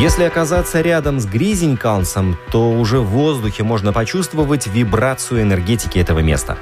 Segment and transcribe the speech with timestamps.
[0.00, 6.56] Если оказаться рядом с Гризенькалсом, то уже в воздухе можно почувствовать вибрацию энергетики этого места.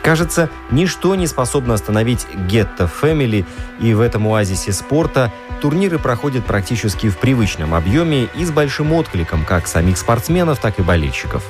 [0.00, 3.46] Кажется, ничто не способно остановить Гетто Фэмили,
[3.80, 9.44] и в этом оазисе спорта турниры проходят практически в привычном объеме и с большим откликом
[9.44, 11.42] как самих спортсменов, так и болельщиков.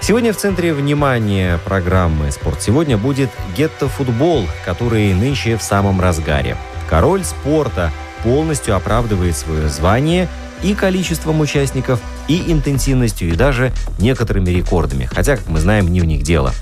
[0.00, 6.56] Сегодня в центре внимания программы «Спорт сегодня» будет гетто-футбол, который нынче в самом разгаре.
[6.90, 7.92] Король спорта
[8.24, 10.28] полностью оправдывает свое звание
[10.64, 15.08] и количеством участников, и интенсивностью, и даже некоторыми рекордами.
[15.12, 16.52] Хотя, как мы знаем, не в них дело.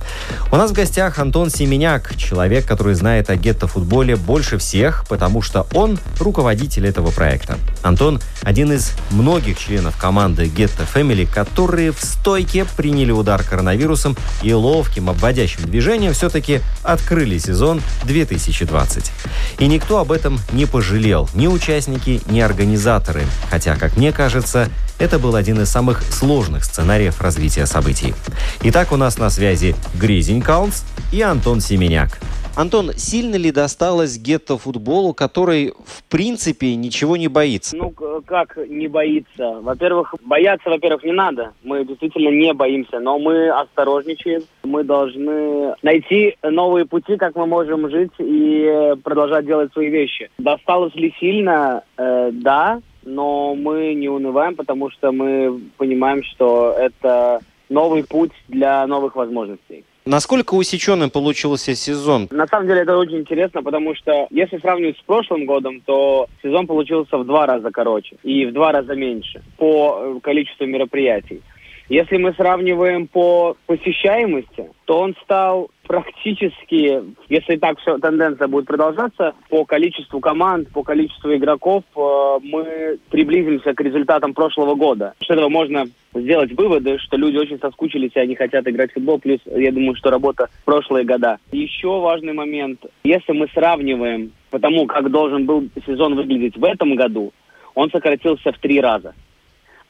[0.51, 5.67] У нас в гостях Антон Семеняк, человек, который знает о гетто-футболе больше всех, потому что
[5.75, 7.59] он руководитель этого проекта.
[7.83, 14.53] Антон– один из многих членов команды Ghetto Family, которые в стойке приняли удар коронавирусом и
[14.53, 19.11] ловким обводящим движением все-таки открыли сезон 2020.
[19.59, 23.23] И никто об этом не пожалел, ни участники, ни организаторы.
[23.51, 24.69] Хотя, как мне кажется,
[25.03, 28.15] это был один из самых сложных сценариев развития событий.
[28.63, 32.21] Итак, у нас на связи Гризень Каунс и Антон Семеняк.
[32.55, 37.77] Антон, сильно ли досталось гетто-футболу, который, в принципе, ничего не боится?
[37.77, 37.91] Ну,
[38.27, 39.59] как не боится?
[39.63, 41.53] Во-первых, бояться, во-первых, не надо.
[41.65, 44.43] Мы действительно не боимся, но мы осторожничаем.
[44.63, 50.31] Мы должны найти новые пути, как мы можем жить и продолжать делать свои вещи.
[50.39, 51.83] Досталось ли сильно?
[51.97, 58.87] Э, да, но мы не унываем, потому что мы понимаем, что это новый путь для
[58.87, 59.85] новых возможностей.
[60.05, 62.27] Насколько усеченным получился сезон?
[62.33, 66.67] На самом деле это очень интересно, потому что если сравнивать с прошлым годом, то сезон
[66.67, 71.41] получился в два раза короче и в два раза меньше по э, количеству мероприятий.
[71.89, 79.35] Если мы сравниваем по посещаемости, то он стал практически, если так все тенденция будет продолжаться,
[79.51, 85.15] по количеству команд, по количеству игроков, э, мы приблизимся к результатам прошлого года.
[85.23, 89.19] С этого можно сделать выводы, что люди очень соскучились и они хотят играть в футбол,
[89.19, 91.39] плюс, я думаю, что работа прошлые года.
[91.51, 96.95] Еще важный момент, если мы сравниваем по тому, как должен был сезон выглядеть в этом
[96.95, 97.33] году,
[97.75, 99.15] он сократился в три раза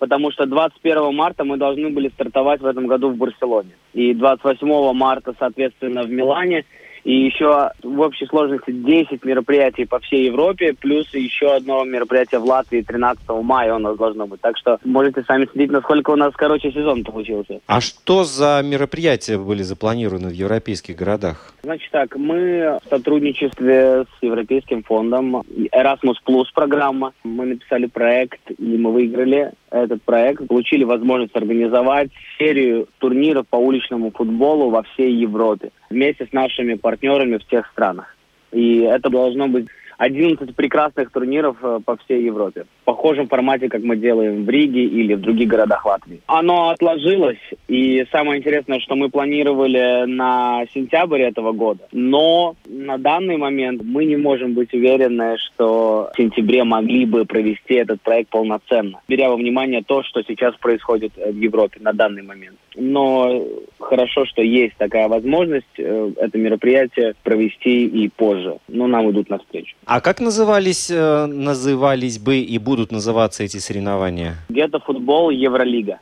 [0.02, 3.70] потому что 21 марта мы должны были стартовать в этом году в Барселоне.
[3.94, 6.64] И 28 марта, соответственно, в Милане–
[7.04, 12.44] и еще в общей сложности 10 мероприятий по всей Европе, плюс еще одно мероприятие в
[12.44, 14.40] Латвии 13 мая у нас должно быть.
[14.40, 17.60] Так что можете сами следить, насколько у нас, короче, сезон получился.
[17.66, 21.54] А что за мероприятия были запланированы в европейских городах?
[21.62, 25.42] Значит так, мы в сотрудничестве с Европейским фондом
[25.72, 27.12] Erasmus Plus программа.
[27.24, 34.10] Мы написали проект, и мы выиграли этот проект, получили возможность организовать серию турниров по уличному
[34.10, 36.91] футболу во всей Европе вместе с нашими партнерами
[37.38, 38.14] в тех странах.
[38.52, 39.66] И это должно быть
[39.98, 42.66] 11 прекрасных турниров э, по всей Европе.
[42.82, 46.20] В похожем формате, как мы делаем в Риге или в других городах Латвии.
[46.26, 47.38] Оно отложилось,
[47.68, 51.86] и самое интересное, что мы планировали на сентябрь этого года.
[51.92, 57.74] Но на данный момент мы не можем быть уверены, что в сентябре могли бы провести
[57.74, 62.56] этот проект полноценно, беря во внимание то, что сейчас происходит в Европе на данный момент.
[62.74, 63.44] Но
[63.78, 68.58] хорошо, что есть такая возможность э, это мероприятие провести и позже.
[68.68, 69.76] Но нам идут навстречу.
[69.84, 74.36] А как назывались, э, назывались бы и будут называться эти соревнования?
[74.48, 75.98] Где-то футбол, Евролига.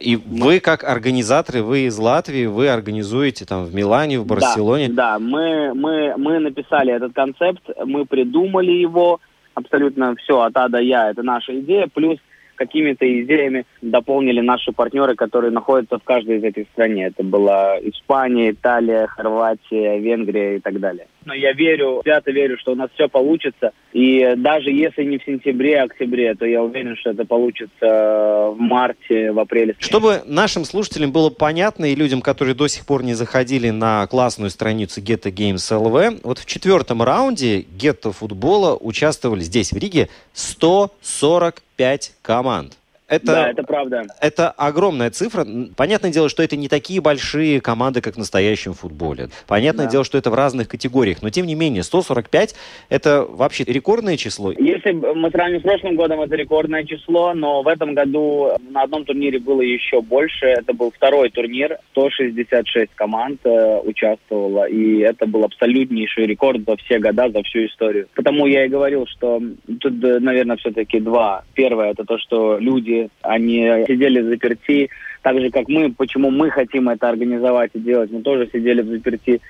[0.00, 4.88] И вы, как организаторы, вы из Латвии, вы организуете там в Милане, в Барселоне?
[4.88, 5.18] Да, да.
[5.18, 9.20] Мы, мы, мы написали этот концепт, мы придумали его,
[9.54, 12.18] абсолютно все от А до Я, это наша идея, плюс
[12.56, 16.98] какими-то идеями дополнили наши партнеры, которые находятся в каждой из этих стран.
[16.98, 21.06] Это была Испания, Италия, Хорватия, Венгрия и так далее.
[21.24, 23.72] Но я верю, свято верю, что у нас все получится.
[23.92, 28.56] И даже если не в сентябре, а октябре, то я уверен, что это получится в
[28.58, 29.76] марте, в апреле.
[29.78, 34.50] Чтобы нашим слушателям было понятно и людям, которые до сих пор не заходили на классную
[34.50, 42.12] страницу Ghetto Games LV, вот в четвертом раунде Ghetto футбола участвовали здесь, в Риге, 145
[42.22, 42.79] команд.
[43.10, 44.04] Это, да, это правда.
[44.20, 45.44] Это огромная цифра.
[45.76, 49.30] Понятное дело, что это не такие большие команды, как в настоящем футболе.
[49.48, 49.90] Понятное да.
[49.90, 51.20] дело, что это в разных категориях.
[51.20, 52.54] Но, тем не менее, 145–
[52.88, 54.52] это вообще рекордное число.
[54.52, 59.04] Если мы сравним с прошлым годом, это рекордное число, но в этом году на одном
[59.04, 60.46] турнире было еще больше.
[60.46, 61.78] Это был второй турнир.
[61.90, 64.68] 166 команд э, участвовало.
[64.68, 68.06] И это был абсолютнейший рекорд за все года, за всю историю.
[68.14, 69.42] Потому я и говорил, что
[69.80, 71.42] тут, наверное, все-таки два.
[71.54, 74.90] Первое– это то, что люди они сидели в заперти,
[75.22, 78.10] так же, как мы, почему мы хотим это организовать и делать.
[78.10, 79.40] Мы тоже сидели в заперти,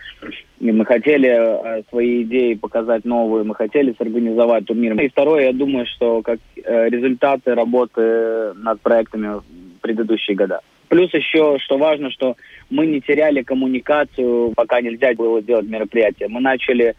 [0.58, 5.00] и мы хотели э, свои идеи показать новые, мы хотели сорганизовать турнир.
[5.00, 9.44] И второе, я думаю, что как э, результаты работы над проектами в
[9.81, 10.61] предыдущие года.
[10.88, 12.37] Плюс еще, что важно, что
[12.69, 16.29] мы не теряли коммуникацию, пока нельзя было делать мероприятие.
[16.29, 16.96] Мы начали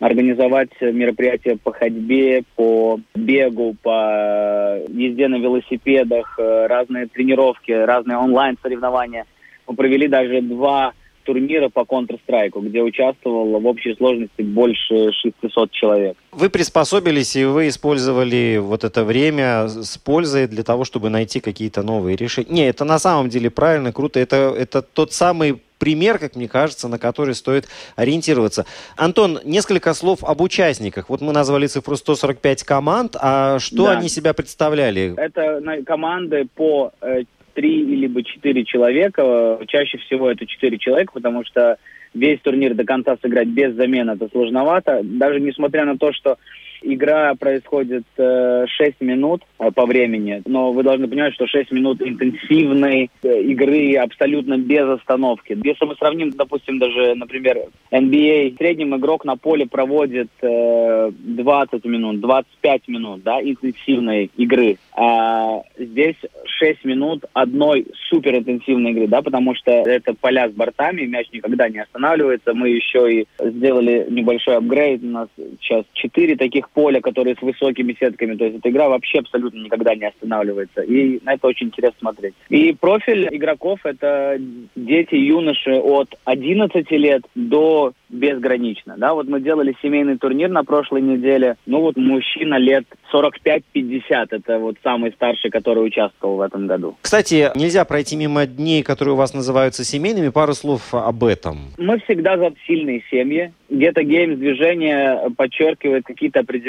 [0.00, 9.26] организовать мероприятия по ходьбе, по бегу, по езде на велосипедах, э, разные тренировки, разные онлайн-соревнования.
[9.68, 10.94] Мы провели даже два
[11.24, 16.16] турнира по Counter-Strike, где участвовало в общей сложности больше 600 человек.
[16.32, 21.82] Вы приспособились и вы использовали вот это время с пользой для того, чтобы найти какие-то
[21.82, 22.50] новые решения.
[22.50, 24.18] Не, это на самом деле правильно, круто.
[24.18, 27.66] Это, это тот самый пример, как мне кажется, на который стоит
[27.96, 28.66] ориентироваться.
[28.96, 31.08] Антон, несколько слов об участниках.
[31.08, 33.98] Вот мы назвали цифру 145 команд, а что да.
[33.98, 35.14] они себя представляли?
[35.16, 37.24] Это команды по э,
[37.54, 39.58] три либо четыре человека.
[39.66, 41.78] Чаще всего это четыре человека, потому что
[42.14, 45.00] весь турнир до конца сыграть без замен это сложновато.
[45.02, 46.36] Даже несмотря на то, что
[46.82, 52.00] Игра происходит э, 6 минут э, по времени, но вы должны понимать, что 6 минут
[52.00, 55.58] интенсивной э, игры абсолютно без остановки.
[55.62, 57.58] Если мы сравним, допустим, даже, например,
[57.90, 64.78] NBA, в среднем игрок на поле проводит э, 20 минут, 25 минут да, интенсивной игры.
[64.94, 71.28] А здесь 6 минут одной суперинтенсивной игры, да, потому что это поля с бортами, мяч
[71.32, 72.54] никогда не останавливается.
[72.54, 75.28] Мы еще и сделали небольшой апгрейд, у нас
[75.60, 78.36] сейчас 4 таких поля, которые с высокими сетками.
[78.36, 80.82] То есть эта игра вообще абсолютно никогда не останавливается.
[80.82, 82.34] И на это очень интересно смотреть.
[82.48, 84.36] И профиль игроков— это
[84.76, 88.96] дети, юноши от 11 лет до безгранично.
[88.98, 91.56] Да, вот мы делали семейный турнир на прошлой неделе.
[91.66, 96.96] Ну вот мужчина лет 45-50, это вот самый старший, который участвовал в этом году.
[97.00, 100.28] Кстати, нельзя пройти мимо дней, которые у вас называются семейными.
[100.30, 101.58] Пару слов об этом.
[101.78, 103.52] Мы всегда за сильные семьи.
[103.68, 106.59] Где-то геймс движение подчеркивает какие-то определенные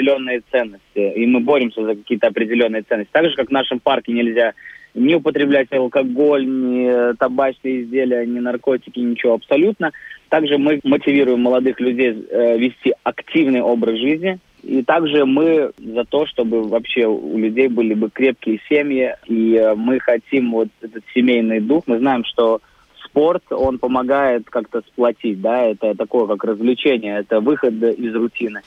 [0.50, 3.12] ценности, и мы боремся за какие-то определенные ценности.
[3.12, 4.52] Так же, как в нашем парке нельзя
[4.94, 9.92] не употреблять алкоголь, ни табачные изделия, ни наркотики, ничего абсолютно.
[10.28, 14.38] Также мы мотивируем молодых людей э, вести активный образ жизни.
[14.62, 19.74] И также мы за то, чтобы вообще у людей были бы крепкие семьи, и э,
[19.74, 21.84] мы хотим вот этот семейный дух.
[21.86, 22.60] Мы знаем, что
[23.04, 28.62] спорт, он помогает как-то сплотить, да, это такое как развлечение, это выход из рутины.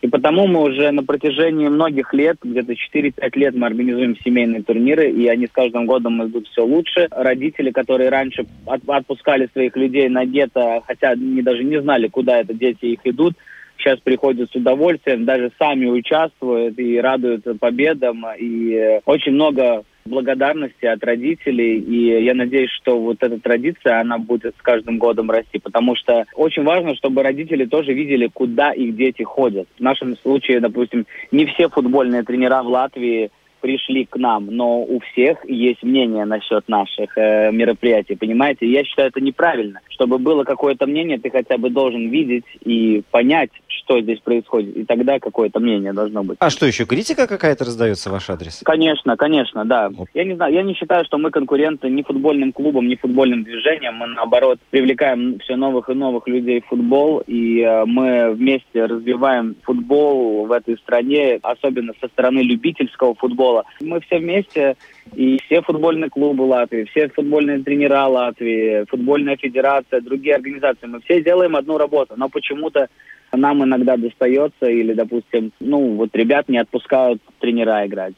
[0.00, 5.10] И потому мы уже на протяжении многих лет, где-то 4-5 лет мы организуем семейные турниры,
[5.10, 7.08] и они с каждым годом идут все лучше.
[7.10, 12.54] Родители, которые раньше отпускали своих людей на гетто, хотя они даже не знали, куда это
[12.54, 13.34] дети их идут,
[13.76, 18.24] сейчас приходят с удовольствием, даже сами участвуют и радуются победам.
[18.38, 24.54] И очень много благодарности от родителей, и я надеюсь, что вот эта традиция, она будет
[24.58, 29.22] с каждым годом расти, потому что очень важно, чтобы родители тоже видели, куда их дети
[29.22, 29.68] ходят.
[29.78, 35.00] В нашем случае, допустим, не все футбольные тренера в Латвии пришли к нам, но у
[35.00, 38.70] всех есть мнение насчет наших э, мероприятий, понимаете?
[38.70, 39.80] Я считаю это неправильно.
[39.98, 44.84] Чтобы было какое-то мнение, ты хотя бы должен видеть и понять, что здесь происходит, и
[44.84, 46.36] тогда какое-то мнение должно быть.
[46.38, 48.60] А что еще, критика какая-то раздается в ваш адрес?
[48.64, 49.90] Конечно, конечно, да.
[50.14, 53.96] Я не знаю, я не считаю, что мы конкуренты ни футбольным клубам, ни футбольным движением.
[53.96, 59.56] Мы, наоборот, привлекаем все новых и новых людей в футбол, и э, мы вместе развиваем
[59.62, 63.64] футбол в этой стране, особенно со стороны любительского футбола.
[63.80, 64.76] Мы все вместе,
[65.14, 71.22] и все футбольные клубы Латвии, все футбольные тренера Латвии, футбольная федерация, другие организации, мы все
[71.22, 72.88] делаем одну работу, но почему-то
[73.32, 78.14] нам иногда достается, или, допустим, ну, вот ребят не отпускают тренера играть.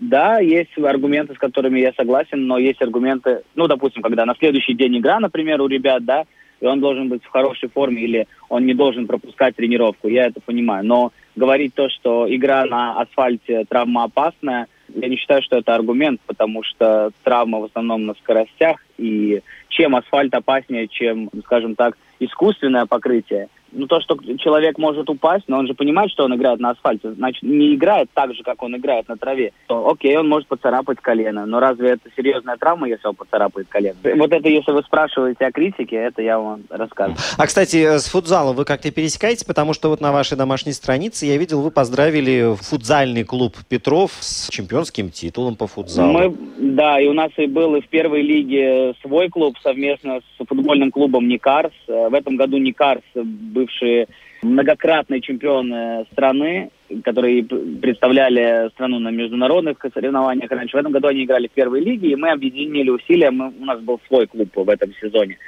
[0.00, 4.74] Да, есть аргументы, с которыми я согласен, но есть аргументы, ну, допустим, когда на следующий
[4.74, 6.24] день игра, например, у ребят, да,
[6.60, 10.08] и он должен быть в хорошей форме, или он не должен пропускать тренировку.
[10.08, 10.86] Я это понимаю.
[10.86, 16.62] Но говорить то, что игра на асфальте травмоопасная, я не считаю, что это аргумент, потому
[16.62, 23.48] что травма в основном на скоростях, и чем асфальт опаснее, чем, скажем так, искусственное покрытие,
[23.72, 27.12] ну, то, что человек может упасть, но он же понимает, что он играет на асфальте,
[27.12, 30.98] значит, не играет так же, как он играет на траве, то окей, он может поцарапать
[31.00, 31.46] колено.
[31.46, 33.96] Но разве это серьезная травма, если он поцарапает колено?
[34.16, 37.18] Вот это, если вы спрашиваете о критике, это я вам рассказываю.
[37.36, 39.46] А, кстати, с футзалом вы как-то пересекаете?
[39.46, 44.48] Потому что вот на вашей домашней странице я видел, вы поздравили футзальный клуб Петров с
[44.50, 46.12] чемпионским титулом по футзалу.
[46.12, 50.46] Мы, да, и у нас и был и в первой лиге свой клуб совместно с
[50.46, 51.72] футбольным клубом Никарс.
[51.86, 54.08] В этом году Никарс был бывшие
[54.42, 56.70] многократные чемпионы страны,
[57.04, 60.76] которые представляли страну на международных соревнованиях раньше.
[60.76, 63.30] В этом году они играли в первой лиге, и мы объединили усилия.
[63.30, 65.38] Мы, у нас был свой клуб в этом сезоне.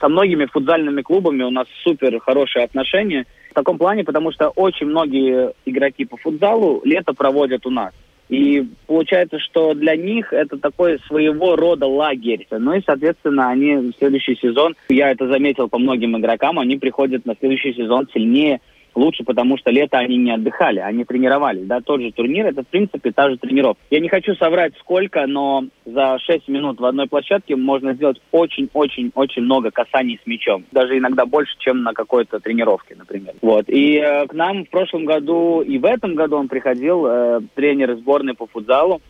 [0.00, 3.24] Со многими футзальными клубами у нас супер хорошие отношения.
[3.50, 7.92] В таком плане, потому что очень многие игроки по футзалу лето проводят у нас.
[8.32, 12.46] И получается, что для них это такой своего рода лагерь.
[12.50, 17.26] Ну и, соответственно, они в следующий сезон, я это заметил по многим игрокам, они приходят
[17.26, 18.62] на следующий сезон сильнее,
[18.94, 21.66] лучше, потому что лето они не отдыхали, они тренировались.
[21.66, 23.82] Да, тот же турнир, это в принципе та же тренировка.
[23.90, 29.42] Я не хочу соврать сколько, но за 6 минут в одной площадке можно сделать очень-очень-очень
[29.42, 30.64] много касаний с мячом.
[30.72, 33.34] Даже иногда больше, чем на какой-то тренировке, например.
[33.42, 33.68] Вот.
[33.68, 37.96] И э, к нам в прошлом году и в этом году он приходил, э, тренер
[37.96, 39.00] сборной по футзалу,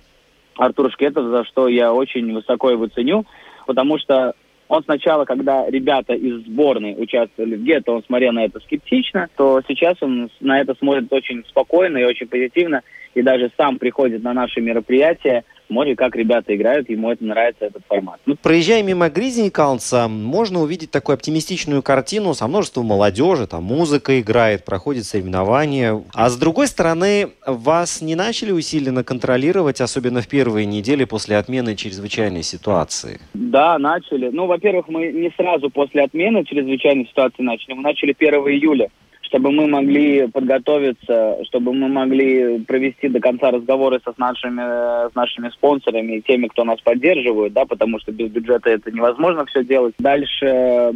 [0.56, 3.24] Артур Шкетов, за что я очень высоко его ценю,
[3.66, 4.34] потому что
[4.72, 9.60] он сначала, когда ребята из сборной участвовали в гетто, он смотрел на это скептично, то
[9.68, 12.80] сейчас он на это смотрит очень спокойно и очень позитивно,
[13.14, 17.82] и даже сам приходит на наши мероприятия, смотрит, как ребята играют, ему это нравится, этот
[17.88, 18.20] формат.
[18.26, 24.64] Ну, проезжая мимо Гризникаунса, можно увидеть такую оптимистичную картину со множеством молодежи, там музыка играет,
[24.64, 26.02] проходит соревнования.
[26.14, 31.74] А с другой стороны, вас не начали усиленно контролировать, особенно в первые недели после отмены
[31.74, 33.20] чрезвычайной ситуации?
[33.32, 34.28] Да, начали.
[34.28, 38.90] Ну, во-первых, мы не сразу после отмены чрезвычайной ситуации начали, мы начали 1 июля
[39.32, 45.14] чтобы мы могли подготовиться, чтобы мы могли провести до конца разговоры со, с, нашими, с
[45.14, 49.64] нашими спонсорами и теми, кто нас поддерживает, да, потому что без бюджета это невозможно все
[49.64, 49.94] делать.
[49.98, 50.92] Дальше э,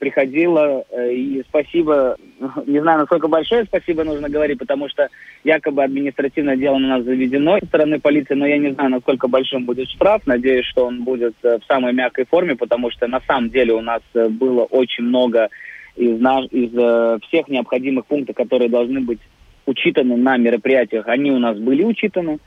[0.00, 2.16] приходило, э, и спасибо,
[2.66, 5.08] не знаю, насколько большое спасибо нужно говорить, потому что
[5.44, 9.64] якобы административное дело на нас заведено со стороны полиции, но я не знаю, насколько большим
[9.64, 10.22] будет штраф.
[10.26, 13.80] Надеюсь, что он будет э, в самой мягкой форме, потому что на самом деле у
[13.80, 15.50] нас было очень много
[15.96, 19.20] из, наш, из э, всех необходимых пунктов, которые должны быть
[19.66, 22.38] учитаны на мероприятиях, они у нас были учитаны.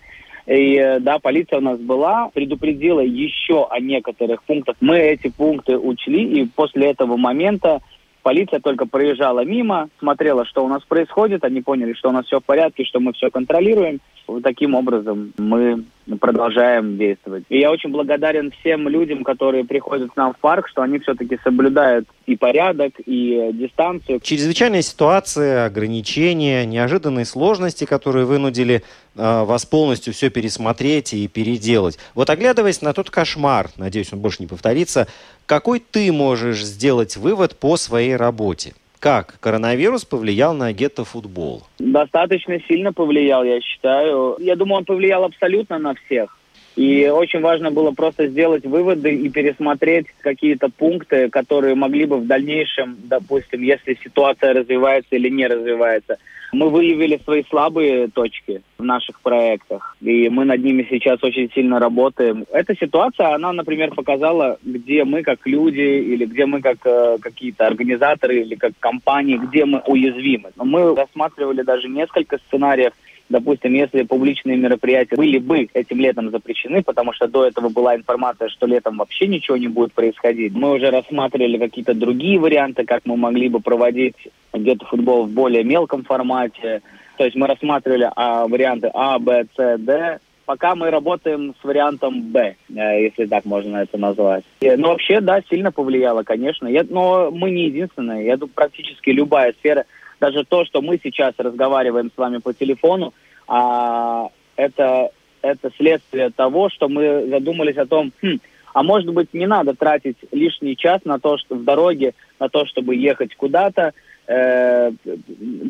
[0.48, 4.76] И э, да, полиция у нас была, предупредила еще о некоторых пунктах.
[4.80, 7.82] Мы эти пункты учли, и после этого момента
[8.24, 12.40] полиция только проезжала мимо, смотрела, что у нас происходит, они поняли, что у нас все
[12.40, 14.00] в порядке, что мы все контролируем.
[14.30, 15.84] Вот таким образом мы
[16.20, 17.46] продолжаем действовать.
[17.50, 21.40] И я очень благодарен всем людям, которые приходят к нам в парк, что они все-таки
[21.44, 24.20] соблюдают и порядок, и дистанцию.
[24.20, 28.84] Чрезвычайная ситуация, ограничения, неожиданные сложности, которые вынудили
[29.16, 31.98] э, вас полностью все пересмотреть и переделать.
[32.14, 35.08] Вот оглядываясь на тот кошмар, надеюсь, он больше не повторится,
[35.48, 38.74] какой ты можешь сделать вывод по своей работе?
[39.00, 41.64] Как коронавирус повлиял на гетто-футбол?
[41.80, 44.36] Достаточно сильно повлиял, я считаю.
[44.40, 46.38] Я думаю, он повлиял абсолютно на всех.
[46.76, 52.28] И очень важно было просто сделать выводы и пересмотреть какие-то пункты, которые могли бы в
[52.28, 56.18] дальнейшем, допустим, если ситуация развивается или не развивается,
[56.52, 61.80] мы выявили свои слабые точки в наших проектах, и мы над ними сейчас очень сильно
[61.80, 62.46] работаем.
[62.52, 67.68] Эта ситуация, она, например, показала, где мы как люди, или где мы как э, какие-то
[67.68, 70.52] организаторы, или как компании, где мы уязвимы.
[70.56, 72.94] Но мы рассматривали даже несколько сценариев,
[73.30, 78.50] Допустим, если публичные мероприятия были бы этим летом запрещены, потому что до этого была информация,
[78.50, 83.18] что летом вообще ничего не будет происходить, мы уже рассматривали какие-то другие варианты, как мы
[83.18, 84.16] могли бы проводить
[84.52, 86.82] где-то футбол в более мелком формате.
[87.18, 90.20] То есть мы рассматривали а, варианты А, Б, С, Д.
[90.46, 94.44] Пока мы работаем с вариантом Б, э, если так можно это назвать.
[94.62, 96.66] Но ну, вообще, да, сильно повлияло, конечно.
[96.66, 98.26] Я, но мы не единственные.
[98.26, 99.86] Я думаю, практически любая сфера–
[100.20, 103.14] даже то, что мы сейчас разговариваем с вами по телефону,
[103.48, 105.10] а, это,
[105.42, 108.40] это следствие того, что мы задумались о том, хм,
[108.74, 112.66] а может быть не надо тратить лишний час на то, что в дороге, на то,
[112.66, 113.94] чтобы ехать куда-то,
[114.28, 114.92] э,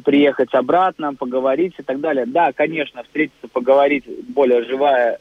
[0.04, 2.26] приехать обратно, поговорить и так далее.
[2.26, 5.20] Да, конечно, встретиться, поговорить, более живая,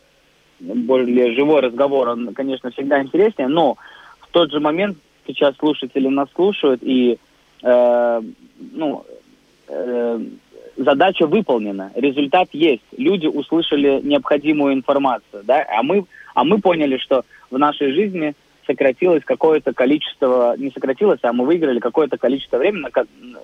[0.59, 3.77] более живой разговор, он, конечно, всегда интереснее, но
[4.21, 7.19] в тот же момент сейчас слушатели нас слушают, и
[7.63, 8.23] э,
[8.73, 9.05] ну,
[9.69, 10.21] э,
[10.77, 12.83] задача выполнена, результат есть.
[12.97, 18.35] Люди услышали необходимую информацию, да, а мы, а мы поняли, что в нашей жизни
[18.67, 22.87] сократилось какое-то количество, не сократилось, а мы выиграли какое-то количество времени,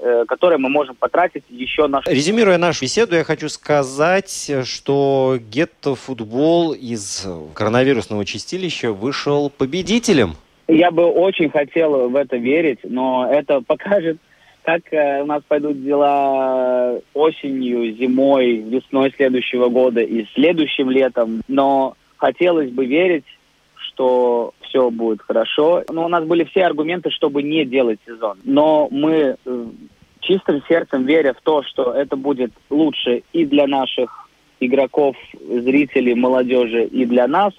[0.02, 2.02] э, которое мы можем потратить еще на...
[2.06, 10.34] Резюмируя нашу беседу, я хочу сказать, что гетто-футбол из коронавирусного чистилища вышел победителем.
[10.68, 14.18] Я бы очень хотел в это верить, но это покажет,
[14.64, 21.42] как э, у нас пойдут дела осенью, зимой, весной следующего года и следующим летом.
[21.48, 23.26] Но хотелось бы верить,
[23.76, 25.84] что все будет хорошо.
[25.90, 28.38] Но у нас были все аргументы, чтобы не делать сезон.
[28.44, 29.64] Но мы э,
[30.20, 34.28] чистым сердцем веря в то, что это будет лучше и для наших
[34.60, 35.16] игроков,
[35.46, 37.52] зрителей, молодежи, и для нас,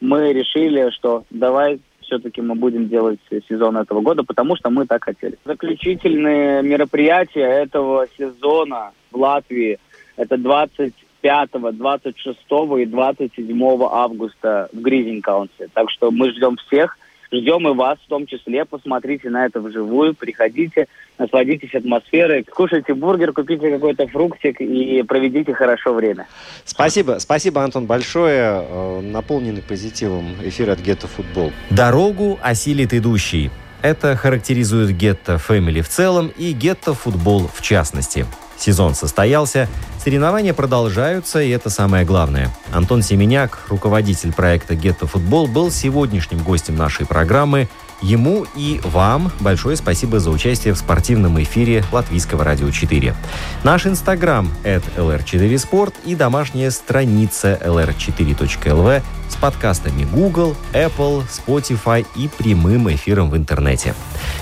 [0.00, 1.80] мы решили, что давай
[2.12, 5.38] все-таки мы будем делать сезон этого года, потому что мы так хотели.
[5.44, 9.78] Заключительные мероприятия этого сезона в Латвии
[10.16, 10.92] это 20
[11.22, 12.38] 5, 26
[12.80, 15.68] и 27 августа в Гризинг-Каунсе.
[15.72, 16.98] Так что мы ждем всех,
[17.32, 18.64] ждем и вас в том числе.
[18.64, 20.86] Посмотрите на это вживую, приходите,
[21.18, 26.26] насладитесь атмосферой, кушайте бургер, купите какой-то фруктик и проведите хорошо время.
[26.64, 28.62] Спасибо, спасибо, Антон, большое.
[28.62, 31.52] Э, наполненный позитивом эфир от Гетто Футбол.
[31.70, 33.50] Дорогу осилит идущий.
[33.82, 38.26] Это характеризует Гетто Фэмили в целом и Гетто Футбол в частности.
[38.56, 39.66] Сезон состоялся,
[40.02, 42.50] соревнования продолжаются, и это самое главное.
[42.72, 47.68] Антон Семеняк, руководитель проекта «Гетто Футбол», был сегодняшним гостем нашей программы.
[48.00, 53.14] Ему и вам большое спасибо за участие в спортивном эфире Латвийского радио 4.
[53.62, 63.30] Наш инстаграм– lr4sport и домашняя страница lr4.lv с подкастами Google, Apple, Spotify и прямым эфиром
[63.30, 63.94] в интернете.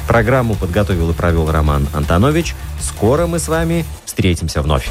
[0.08, 2.54] Программу подготовил и провел Роман Антонович.
[2.80, 4.90] Скоро мы с вами встретимся вновь.